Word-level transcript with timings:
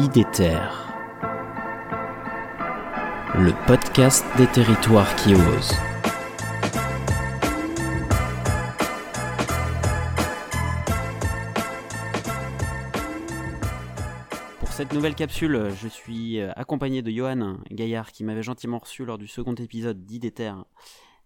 IDETER, 0.00 0.60
le 3.34 3.66
podcast 3.66 4.24
des 4.36 4.46
territoires 4.46 5.12
qui 5.16 5.34
osent. 5.34 5.74
Pour 14.60 14.68
cette 14.68 14.92
nouvelle 14.92 15.16
capsule, 15.16 15.72
je 15.74 15.88
suis 15.88 16.38
euh, 16.38 16.52
accompagné 16.54 17.02
de 17.02 17.10
Johan 17.10 17.58
Gaillard 17.72 18.12
qui 18.12 18.22
m'avait 18.22 18.44
gentiment 18.44 18.78
reçu 18.78 19.04
lors 19.04 19.18
du 19.18 19.26
second 19.26 19.54
épisode 19.56 20.06
d'IDETER, 20.06 20.52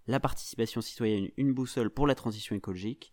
la 0.07 0.19
participation 0.19 0.81
citoyenne, 0.81 1.29
une 1.37 1.53
boussole 1.53 1.91
pour 1.91 2.07
la 2.07 2.15
transition 2.15 2.57
écologique. 2.57 3.13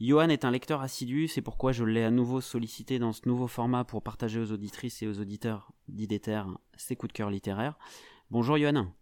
Johan 0.00 0.28
est 0.28 0.44
un 0.44 0.52
lecteur 0.52 0.80
assidu, 0.80 1.26
c'est 1.26 1.42
pourquoi 1.42 1.72
je 1.72 1.82
l'ai 1.82 2.04
à 2.04 2.12
nouveau 2.12 2.40
sollicité 2.40 3.00
dans 3.00 3.12
ce 3.12 3.22
nouveau 3.26 3.48
format 3.48 3.82
pour 3.82 4.00
partager 4.00 4.38
aux 4.38 4.52
auditrices 4.52 5.02
et 5.02 5.08
aux 5.08 5.18
auditeurs 5.18 5.72
d'IDETER 5.88 6.44
ses 6.76 6.94
coups 6.94 7.12
de 7.12 7.16
cœur 7.16 7.30
littéraires. 7.30 7.76
Bonjour 8.30 8.56
Johan. 8.56 8.92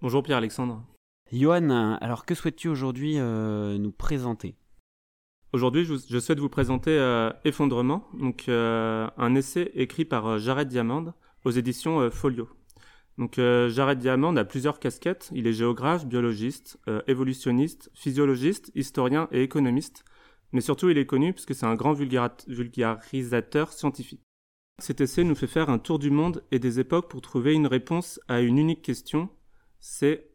Bonjour 0.00 0.22
Pierre-Alexandre. 0.22 0.82
Johan, 1.30 1.98
alors 2.00 2.24
que 2.24 2.34
souhaites-tu 2.34 2.68
aujourd'hui 2.68 3.18
euh, 3.18 3.76
nous 3.76 3.92
présenter? 3.92 4.56
Aujourd'hui, 5.52 5.84
je, 5.84 6.18
souhaite 6.18 6.40
vous 6.40 6.48
présenter 6.48 6.92
euh, 6.92 7.30
Effondrement, 7.44 8.06
donc 8.14 8.46
euh, 8.48 9.06
un 9.18 9.34
essai 9.34 9.70
écrit 9.74 10.06
par 10.06 10.38
Jared 10.38 10.68
Diamand 10.68 11.12
aux 11.44 11.50
éditions 11.50 12.10
Folio. 12.10 12.48
Donc 13.18 13.34
Jared 13.36 13.98
Diamand 13.98 14.34
a 14.36 14.44
plusieurs 14.44 14.78
casquettes. 14.78 15.28
Il 15.34 15.46
est 15.46 15.52
géographe, 15.52 16.06
biologiste, 16.06 16.78
évolutionniste, 17.08 17.90
physiologiste, 17.92 18.70
historien 18.76 19.28
et 19.32 19.42
économiste. 19.42 20.04
Mais 20.52 20.60
surtout, 20.60 20.88
il 20.88 20.98
est 20.98 21.06
connu 21.06 21.32
puisque 21.32 21.54
c'est 21.54 21.66
un 21.66 21.74
grand 21.74 21.92
vulgarisateur 21.92 23.72
scientifique. 23.72 24.22
Cet 24.78 25.00
essai 25.00 25.24
nous 25.24 25.34
fait 25.34 25.46
faire 25.46 25.70
un 25.70 25.78
tour 25.78 25.98
du 25.98 26.10
monde 26.10 26.44
et 26.52 26.58
des 26.58 26.78
époques 26.78 27.10
pour 27.10 27.20
trouver 27.20 27.54
une 27.54 27.66
réponse 27.66 28.20
à 28.28 28.40
une 28.40 28.58
unique 28.58 28.82
question, 28.82 29.28
c'est 29.80 30.30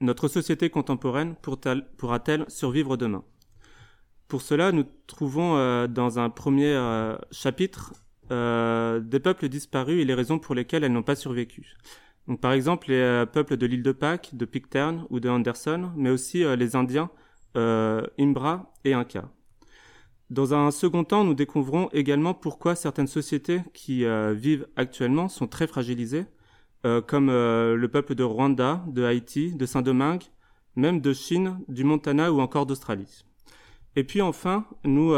notre 0.00 0.28
société 0.28 0.70
contemporaine 0.70 1.36
pourra-t-elle 1.42 2.44
survivre 2.48 2.96
demain? 2.96 3.24
Pour 4.28 4.42
cela, 4.42 4.72
nous 4.72 4.84
trouvons 5.06 5.56
euh, 5.56 5.86
dans 5.86 6.18
un 6.18 6.30
premier 6.30 6.72
euh, 6.72 7.16
chapitre 7.30 7.94
euh, 8.32 8.98
des 8.98 9.20
peuples 9.20 9.48
disparus 9.48 10.00
et 10.00 10.04
les 10.04 10.14
raisons 10.14 10.38
pour 10.38 10.54
lesquelles 10.54 10.82
elles 10.82 10.92
n'ont 10.92 11.04
pas 11.04 11.14
survécu. 11.14 11.76
Donc, 12.26 12.40
par 12.40 12.52
exemple, 12.52 12.90
les 12.90 13.24
peuples 13.32 13.56
de 13.56 13.66
l'île 13.66 13.84
de 13.84 13.92
Pâques, 13.92 14.30
de 14.34 14.44
Pitcairn 14.44 15.06
ou 15.10 15.20
de 15.20 15.28
Anderson, 15.28 15.92
mais 15.96 16.10
aussi 16.10 16.42
les 16.56 16.74
Indiens, 16.74 17.08
Imbra 17.54 18.74
et 18.84 18.94
Inca. 18.94 19.30
Dans 20.30 20.54
un 20.54 20.72
second 20.72 21.04
temps, 21.04 21.22
nous 21.22 21.34
découvrons 21.34 21.88
également 21.92 22.34
pourquoi 22.34 22.74
certaines 22.74 23.06
sociétés 23.06 23.60
qui 23.72 24.04
euh, 24.04 24.32
vivent 24.32 24.66
actuellement 24.74 25.28
sont 25.28 25.46
très 25.46 25.68
fragilisées, 25.68 26.26
euh, 26.84 27.00
comme 27.00 27.28
euh, 27.28 27.76
le 27.76 27.88
peuple 27.88 28.16
de 28.16 28.24
Rwanda, 28.24 28.82
de 28.88 29.04
Haïti, 29.04 29.52
de 29.54 29.66
Saint-Domingue, 29.66 30.24
même 30.74 31.00
de 31.00 31.12
Chine, 31.12 31.60
du 31.68 31.84
Montana 31.84 32.32
ou 32.32 32.40
encore 32.40 32.66
d'Australie. 32.66 33.24
Et 33.94 34.02
puis 34.02 34.20
enfin, 34.20 34.66
nous, 34.84 35.14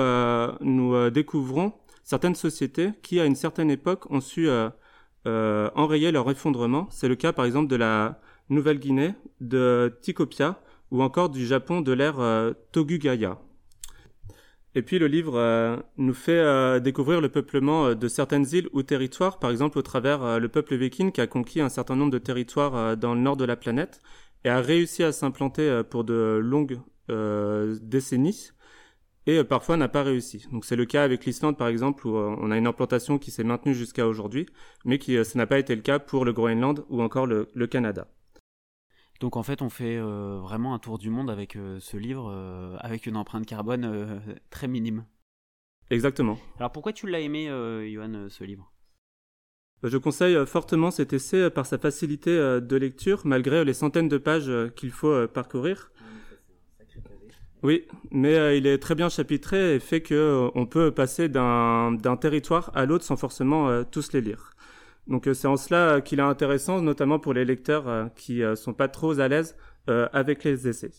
nous 0.61 1.11
découvrons 1.11 1.73
certaines 2.05 2.37
sociétés 2.37 2.91
qui, 3.03 3.19
à 3.19 3.25
une 3.25 3.35
certaine 3.35 3.73
époque, 3.73 4.09
ont 4.09 4.21
su 4.21 4.49
enrayer 5.27 6.13
leur 6.13 6.31
effondrement. 6.31 6.87
C'est 6.91 7.09
le 7.09 7.17
cas 7.17 7.33
par 7.33 7.45
exemple 7.45 7.67
de 7.67 7.75
la 7.75 8.21
Nouvelle-Guinée, 8.51 9.15
de 9.41 9.99
Tikopia 10.01 10.61
ou 10.93 11.03
encore 11.03 11.29
du 11.29 11.45
Japon 11.45 11.81
de 11.81 11.91
l'ère 11.91 12.21
Togugaya. 12.71 13.41
Et 14.79 14.83
puis 14.83 15.01
le 15.01 15.09
livre 15.09 15.37
euh, 15.37 15.77
nous 15.97 16.15
fait 16.15 16.39
euh, 16.39 16.79
découvrir 16.79 17.21
le 17.21 17.29
peuplement 17.29 17.87
euh, 17.87 17.95
de 17.97 18.07
certaines 18.07 18.47
îles 18.53 18.69
ou 18.73 18.85
territoires, 18.85 19.41
par 19.41 19.51
exemple 19.51 19.77
au 19.77 19.83
travers 19.83 20.39
le 20.39 20.49
peuple 20.49 20.77
viking 20.77 21.11
qui 21.11 21.21
a 21.21 21.27
conquis 21.27 21.61
un 21.61 21.69
certain 21.69 21.97
nombre 21.97 22.13
de 22.13 22.19
territoires 22.19 22.97
dans 22.97 23.13
le 23.13 23.21
nord 23.21 23.37
de 23.37 23.45
la 23.45 23.57
planète 23.57 24.01
et 24.45 24.49
a 24.49 24.61
réussi 24.61 25.03
à 25.03 25.11
s'implanter 25.11 25.83
pour 25.91 26.05
de 26.05 26.39
longues 26.41 26.79
décennies 27.09 28.53
et 29.27 29.43
parfois 29.43 29.77
n'a 29.77 29.89
pas 29.89 30.05
réussi. 30.05 30.47
Donc 30.53 30.65
c'est 30.65 30.77
le 30.77 30.85
cas 30.85 31.03
avec 31.03 31.25
l'Islande 31.25 31.59
par 31.59 31.67
exemple 31.67 32.07
où 32.07 32.17
on 32.17 32.51
a 32.53 32.57
une 32.57 32.69
implantation 32.69 33.19
qui 33.19 33.33
s'est 33.33 33.43
maintenue 33.43 33.75
jusqu'à 33.75 34.07
aujourd'hui, 34.07 34.47
mais 34.85 35.01
qui 35.01 35.25
ça 35.25 35.39
n'a 35.39 35.47
pas 35.49 35.59
été 35.59 35.75
le 35.75 35.83
cas 35.83 35.99
pour 35.99 36.25
le 36.25 36.33
Groenland 36.33 36.85
ou 36.89 37.03
encore 37.03 37.27
le 37.27 37.67
Canada. 37.67 38.07
Donc 39.21 39.37
en 39.37 39.43
fait, 39.43 39.63
on 39.63 39.69
fait 39.69 39.97
euh, 39.97 40.39
vraiment 40.41 40.75
un 40.75 40.79
tour 40.79 40.99
du 40.99 41.11
monde 41.11 41.31
avec 41.31 41.57
euh, 41.57 41.79
ce 41.81 41.97
livre, 41.97 42.31
euh, 42.33 42.77
avec 42.79 43.07
une 43.07 43.17
empreinte 43.17 43.47
carbone 43.47 44.21
très 44.51 44.69
minime. 44.69 45.05
Exactement. 45.91 46.39
Alors 46.59 46.71
pourquoi 46.71 46.93
tu 46.93 47.09
l'as 47.09 47.21
aimé, 47.21 47.47
Johan, 47.91 48.29
ce 48.29 48.45
livre? 48.45 48.73
Je 49.83 49.97
conseille 49.97 50.37
fortement 50.47 50.91
cet 50.91 51.13
essai 51.13 51.51
par 51.51 51.65
sa 51.65 51.79
facilité 51.79 52.31
de 52.31 52.77
lecture, 52.77 53.23
malgré 53.25 53.65
les 53.65 53.73
centaines 53.73 54.09
de 54.09 54.19
pages 54.19 54.51
qu'il 54.77 54.91
faut 54.91 55.27
parcourir. 55.29 55.91
Oui, 57.63 57.87
mais 58.11 58.59
il 58.59 58.67
est 58.67 58.79
très 58.79 58.95
bien 58.95 59.09
chapitré 59.09 59.77
et 59.77 59.81
fait 59.81 60.03
qu'on 60.03 60.67
peut 60.67 60.91
passer 60.91 61.29
d'un 61.31 62.19
territoire 62.21 62.71
à 62.75 62.85
l'autre 62.85 63.05
sans 63.05 63.17
forcément 63.17 63.83
tous 63.85 64.13
les 64.13 64.21
lire. 64.21 64.55
Donc 65.09 65.27
euh, 65.27 65.35
c'est 65.35 65.49
en 65.49 65.57
cela 65.57 66.01
qu'il 66.01 66.19
est 66.19 66.23
intéressant, 66.23 66.81
notamment 66.83 67.19
pour 67.19 67.33
les 67.33 67.45
lecteurs 67.45 67.89
euh, 67.89 68.07
qui 68.15 68.43
euh, 68.43 68.55
sont 68.55 68.75
pas 68.75 68.89
trop 68.89 69.19
à 69.21 69.29
l'aise 69.29 69.57
avec 70.13 70.45
les 70.45 70.69
essais. 70.69 70.91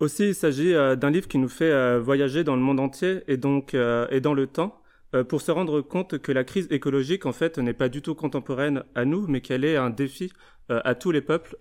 Aussi, 0.00 0.30
il 0.30 0.34
s'agit 0.34 0.72
d'un 0.72 1.08
livre 1.08 1.28
qui 1.28 1.38
nous 1.38 1.48
fait 1.48 2.00
voyager 2.00 2.42
dans 2.42 2.56
le 2.56 2.62
monde 2.62 2.80
entier 2.80 3.22
et 3.28 3.36
donc 3.36 3.74
et 3.74 4.20
dans 4.20 4.34
le 4.34 4.48
temps 4.48 4.82
pour 5.24 5.40
se 5.40 5.50
rendre 5.50 5.80
compte 5.80 6.18
que 6.18 6.32
la 6.32 6.44
crise 6.44 6.68
écologique 6.70 7.26
en 7.26 7.32
fait 7.32 7.58
n'est 7.58 7.74
pas 7.74 7.88
du 7.88 8.02
tout 8.02 8.14
contemporaine 8.14 8.84
à 8.94 9.04
nous, 9.04 9.26
mais 9.26 9.40
qu'elle 9.40 9.64
est 9.64 9.76
un 9.76 9.90
défi 9.90 10.32
à 10.68 10.94
tous 10.94 11.10
les 11.10 11.20
peuples 11.20 11.56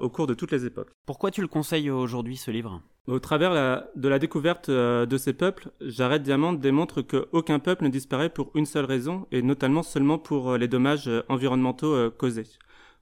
au 0.00 0.08
cours 0.10 0.26
de 0.26 0.34
toutes 0.34 0.52
les 0.52 0.66
époques. 0.66 0.90
Pourquoi 1.06 1.30
tu 1.30 1.40
le 1.40 1.48
conseilles 1.48 1.90
aujourd'hui 1.90 2.36
ce 2.36 2.50
livre? 2.50 2.82
Au 3.10 3.18
travers 3.18 3.88
de 3.96 4.08
la 4.08 4.18
découverte 4.18 4.68
euh, 4.68 5.04
de 5.04 5.16
ces 5.16 5.32
peuples, 5.32 5.70
Jared 5.80 6.22
Diamant 6.22 6.52
démontre 6.52 7.02
qu'aucun 7.02 7.58
peuple 7.58 7.82
ne 7.84 7.88
disparaît 7.88 8.28
pour 8.28 8.52
une 8.54 8.66
seule 8.66 8.84
raison, 8.84 9.26
et 9.32 9.42
notamment 9.42 9.82
seulement 9.82 10.18
pour 10.18 10.50
euh, 10.50 10.58
les 10.58 10.68
dommages 10.68 11.08
euh, 11.08 11.22
environnementaux 11.28 12.10
causés. 12.12 12.46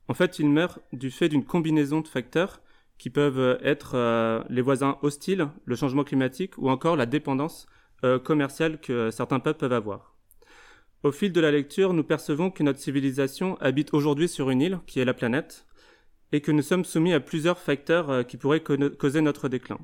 En 0.09 0.15
fait, 0.15 0.39
il 0.39 0.49
meurt 0.49 0.79
du 0.95 1.11
fait 1.11 1.29
d'une 1.29 1.45
combinaison 1.45 2.01
de 2.01 2.09
facteurs 2.09 2.63
qui 2.97 3.11
peuvent 3.11 3.59
être 3.63 3.95
les 4.49 4.63
voisins 4.63 4.97
hostiles, 5.03 5.49
le 5.67 5.77
changement 5.77 6.03
climatique 6.03 6.57
ou 6.57 6.71
encore 6.71 6.97
la 6.97 7.07
dépendance 7.07 7.67
commerciale 8.25 8.81
que 8.81 9.10
certains 9.10 9.41
peuples 9.41 9.60
peuvent 9.60 9.72
avoir. 9.72 10.19
Au 11.04 11.12
fil 11.12 11.32
de 11.32 11.41
la 11.41 11.53
lecture, 11.53 11.94
nous 11.94 12.03
percevons 12.03 12.50
que 12.50 12.64
notre 12.64 12.81
civilisation 12.81 13.56
habite 13.60 13.94
aujourd'hui 13.94 14.28
sur 14.28 14.50
une 14.50 14.60
île, 14.60 14.81
qui 14.86 14.98
est 14.98 15.04
la 15.04 15.14
planète, 15.14 15.64
et 16.32 16.41
que 16.41 16.50
nous 16.50 16.62
sommes 16.62 16.84
soumis 16.84 17.12
à 17.12 17.20
plusieurs 17.20 17.59
facteurs 17.59 18.10
euh, 18.10 18.22
qui 18.25 18.36
pourraient 18.36 18.62
causer 18.62 19.20
notre 19.20 19.48
déclin. 19.48 19.78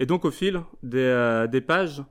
Et 0.00 0.06
donc 0.06 0.24
au 0.24 0.32
fil 0.32 0.60
euh, 0.92 1.46
des, 1.46 1.60
pages, 1.60 2.02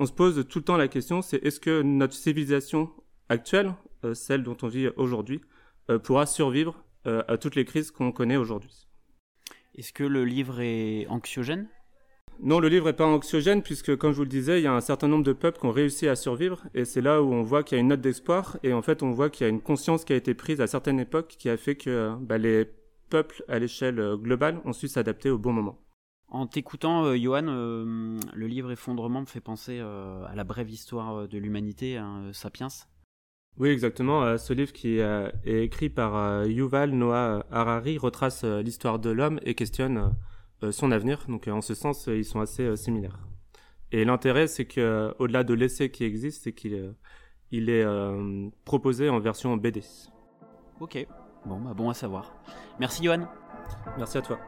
on 0.00 0.06
se 0.06 0.12
pose 0.12 0.44
tout 0.48 0.58
le 0.58 0.64
temps 0.64 0.76
la 0.76 0.88
question, 0.88 1.22
c'est 1.22 1.42
est-ce 1.44 1.60
que 1.60 1.82
notre 1.82 2.14
civilisation 2.14 2.90
actuelle, 3.28 3.74
euh, 4.04 4.14
celle 4.14 4.42
dont 4.42 4.56
on 4.62 4.68
vit 4.68 4.88
aujourd'hui, 4.96 5.40
pourra 6.04 6.24
survivre 6.24 6.84
à 7.04 7.36
toutes 7.36 7.56
les 7.56 7.64
crises 7.64 7.90
qu'on 7.90 8.12
connaît 8.12 8.36
aujourd'hui? 8.36 8.86
Est-ce 9.74 9.92
que 9.92 10.04
le 10.04 10.24
livre 10.24 10.60
est 10.60 11.08
anxiogène? 11.08 11.68
Non, 12.42 12.58
le 12.58 12.68
livre 12.68 12.86
n'est 12.86 12.94
pas 12.94 13.06
anxiogène 13.06 13.62
puisque, 13.62 13.96
comme 13.96 14.12
je 14.12 14.16
vous 14.16 14.22
le 14.22 14.28
disais, 14.28 14.60
il 14.60 14.64
y 14.64 14.66
a 14.66 14.72
un 14.72 14.80
certain 14.80 15.08
nombre 15.08 15.24
de 15.24 15.34
peuples 15.34 15.60
qui 15.60 15.66
ont 15.66 15.72
réussi 15.72 16.08
à 16.08 16.16
survivre 16.16 16.62
et 16.74 16.86
c'est 16.86 17.02
là 17.02 17.22
où 17.22 17.32
on 17.32 17.42
voit 17.42 17.62
qu'il 17.62 17.76
y 17.76 17.78
a 17.78 17.82
une 17.82 17.88
note 17.88 18.00
d'espoir 18.00 18.56
et 18.62 18.72
en 18.72 18.80
fait 18.80 19.02
on 19.02 19.10
voit 19.10 19.28
qu'il 19.28 19.46
y 19.46 19.50
a 19.50 19.50
une 19.50 19.60
conscience 19.60 20.04
qui 20.04 20.14
a 20.14 20.16
été 20.16 20.32
prise 20.32 20.60
à 20.62 20.66
certaines 20.66 21.00
époques 21.00 21.36
qui 21.38 21.50
a 21.50 21.58
fait 21.58 21.74
que 21.74 22.14
bah, 22.20 22.38
les 22.38 22.66
peuples 23.10 23.44
à 23.48 23.58
l'échelle 23.58 24.00
euh, 24.00 24.16
globale 24.16 24.60
ont 24.64 24.72
su 24.72 24.88
s'adapter 24.88 25.28
au 25.28 25.36
bon 25.36 25.52
moment. 25.52 25.78
En 26.28 26.46
t'écoutant, 26.46 27.04
euh, 27.04 27.16
Johan, 27.16 27.46
euh, 27.48 28.18
le 28.32 28.46
livre 28.46 28.70
Effondrement 28.70 29.20
me 29.20 29.26
fait 29.26 29.40
penser 29.40 29.80
à 29.80 30.32
la 30.34 30.44
brève 30.44 30.70
histoire 30.70 31.28
de 31.28 31.38
l'humanité, 31.38 31.98
hein, 31.98 32.30
Sapiens. 32.32 32.68
Oui, 33.58 33.68
exactement. 33.68 34.38
ce 34.38 34.52
livre 34.54 34.72
qui 34.72 35.00
est 35.00 35.32
écrit 35.44 35.90
par 35.90 36.46
Yuval 36.46 36.92
Noah 36.92 37.44
Harari 37.50 37.98
retrace 37.98 38.44
l'histoire 38.44 39.00
de 39.00 39.10
l'homme 39.10 39.40
et 39.42 39.54
questionne 39.54 40.14
son 40.70 40.90
avenir. 40.90 41.24
Donc, 41.28 41.48
en 41.48 41.60
ce 41.60 41.74
sens, 41.74 42.06
ils 42.06 42.24
sont 42.24 42.40
assez 42.40 42.76
similaires. 42.76 43.18
Et 43.92 44.04
l'intérêt, 44.04 44.46
c'est 44.46 44.66
que, 44.66 45.14
au-delà 45.18 45.44
de 45.44 45.54
l'essai 45.54 45.90
qui 45.90 46.04
existe, 46.04 46.44
c'est 46.44 46.52
qu'il 46.52 46.94
il 47.50 47.68
est 47.68 47.84
proposé 48.64 49.08
en 49.08 49.18
version 49.18 49.56
BD. 49.56 49.82
Ok. 50.80 51.06
Bon, 51.46 51.58
bah 51.58 51.72
bon 51.74 51.88
à 51.88 51.94
savoir. 51.94 52.34
Merci 52.78 53.02
Johan. 53.02 53.26
Merci 53.98 54.18
à 54.18 54.22
toi. 54.22 54.38